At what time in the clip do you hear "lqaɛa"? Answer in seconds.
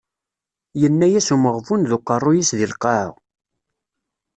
2.71-3.09